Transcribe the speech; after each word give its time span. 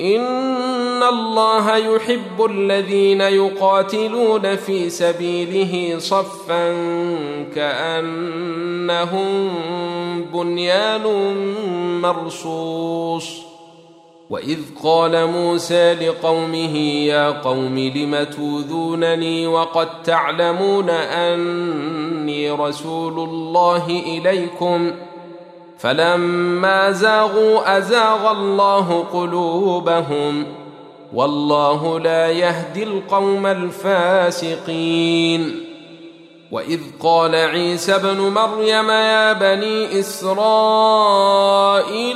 ان 0.00 1.02
الله 1.02 1.76
يحب 1.76 2.44
الذين 2.50 3.20
يقاتلون 3.20 4.56
في 4.56 4.90
سبيله 4.90 5.98
صفا 5.98 6.68
كانهم 7.54 9.50
بنيان 10.32 11.04
مرصوص. 12.00 13.50
واذ 14.30 14.58
قال 14.82 15.26
موسى 15.26 15.94
لقومه 15.94 16.76
يا 16.78 17.30
قوم 17.30 17.78
لم 17.78 18.24
توذونني 18.36 19.46
وقد 19.46 20.02
تعلمون 20.02 20.90
اني 20.90 22.50
رسول 22.50 23.28
الله 23.28 23.86
اليكم 24.06 24.90
فلما 25.80 26.90
زاغوا 26.90 27.78
أزاغ 27.78 28.30
الله 28.30 29.04
قلوبهم 29.12 30.46
والله 31.14 32.00
لا 32.00 32.30
يهدي 32.30 32.82
القوم 32.82 33.46
الفاسقين. 33.46 34.90
وإذ 36.52 36.80
قال 37.02 37.34
عيسى 37.34 37.94
ابن 37.94 38.18
مريم 38.18 38.90
يا 38.90 39.32
بني 39.32 40.00
إسرائيل 40.00 41.10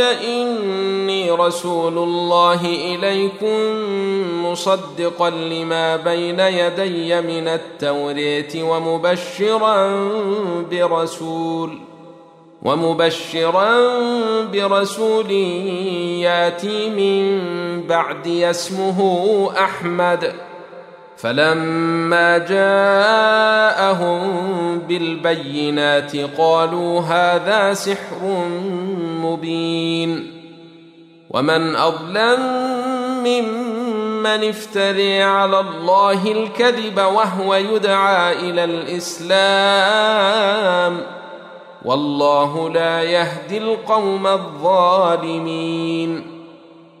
إني 0.00 1.30
رسول 1.30 1.98
الله 1.98 2.60
إليكم 2.66 3.58
مصدقا 4.46 5.30
لما 5.30 5.96
بين 5.96 6.40
يدي 6.40 7.20
من 7.20 7.48
التوريه 7.48 8.62
ومبشرا 8.62 10.08
برسول. 10.70 11.89
ومبشرا 12.62 13.98
برسول 14.44 15.30
ياتي 16.20 16.90
من 16.90 17.40
بعدي 17.86 18.50
اسمه 18.50 19.50
أحمد. 19.64 20.34
فلما 21.16 22.38
جاءهم 22.38 24.20
بالبينات 24.78 26.16
قالوا 26.38 27.00
هذا 27.00 27.74
سحر 27.74 28.48
مبين. 29.22 30.40
ومن 31.30 31.76
أظلم 31.76 32.40
ممن 33.24 34.48
افتري 34.48 35.22
على 35.22 35.60
الله 35.60 36.32
الكذب 36.32 36.98
وهو 36.98 37.54
يدعى 37.54 38.32
إلى 38.32 38.64
الإسلام 38.64 39.60
والله 41.84 42.70
لا 42.70 43.02
يهدي 43.02 43.58
القوم 43.58 44.26
الظالمين. 44.26 46.26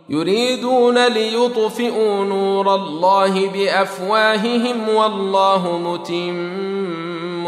يريدون 0.08 1.06
ليطفئوا 1.06 2.24
نور 2.24 2.74
الله 2.74 3.48
بأفواههم 3.48 4.88
والله 4.88 5.78
متم 5.78 7.46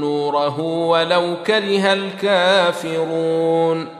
نوره 0.00 0.60
ولو 0.60 1.36
كره 1.46 1.92
الكافرون. 1.92 3.99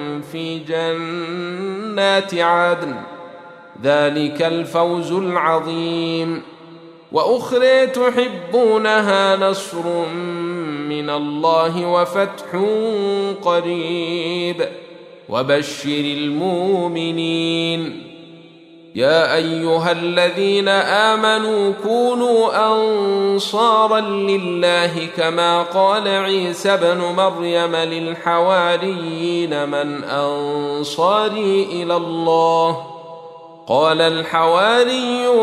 في 0.31 0.59
جنات 0.59 2.35
عدن 2.35 2.95
ذلك 3.83 4.41
الفوز 4.41 5.11
العظيم. 5.11 6.41
وأخرى 7.11 7.87
تحبونها 7.87 9.35
نصر 9.35 10.05
من 10.89 11.09
الله 11.09 11.85
وفتح 11.85 12.65
قريب. 13.41 14.65
وبشر 15.29 15.89
المؤمنين. 15.89 18.10
يا 18.95 19.35
أيها 19.35 19.91
الذين 19.91 20.67
آمنوا 20.67 21.73
كونوا 21.83 22.67
أنصارا 22.73 23.99
لله 23.99 25.07
كما 25.17 25.63
قال 25.63 26.07
عيسى 26.07 26.73
ابن 26.73 26.97
مريم 26.97 27.75
للحواريين 27.75 29.69
من 29.69 30.03
أنصاري 30.03 31.63
إلى 31.71 31.95
الله. 31.95 32.83
قال 33.67 34.01
الحواريون 34.01 35.37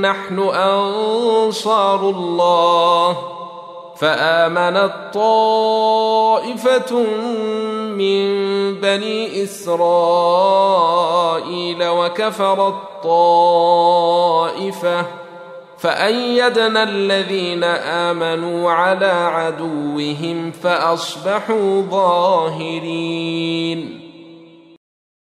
نحن 0.00 0.38
أنصار 0.38 2.00
الله. 2.00 3.16
فامنت 3.96 4.92
طائفه 5.14 6.96
من 7.96 8.24
بني 8.80 9.44
إسرائيل 9.44 9.74
وكفرت 11.88 12.74
طائفه 13.04 15.06
فأيدنا 15.78 16.82
الذين 16.82 17.64
آمنوا 17.64 18.70
على 18.70 19.06
عدوهم 19.06 20.50
فأصبحوا 20.50 21.82
ظاهرين. 21.90 24.03